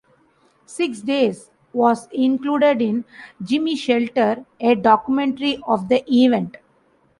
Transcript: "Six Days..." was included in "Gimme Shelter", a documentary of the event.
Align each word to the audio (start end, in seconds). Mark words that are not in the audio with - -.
"Six 0.65 1.01
Days..." 1.01 1.51
was 1.73 2.07
included 2.11 2.81
in 2.81 3.05
"Gimme 3.45 3.75
Shelter", 3.75 4.45
a 4.59 4.73
documentary 4.73 5.59
of 5.67 5.89
the 5.89 6.03
event. 6.11 6.57